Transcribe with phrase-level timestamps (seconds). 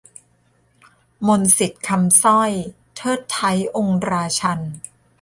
[1.27, 2.51] มนต์-สิทธิ์-คำสร้อย
[2.95, 4.73] :'เทิดไท้องค์ราชันย์'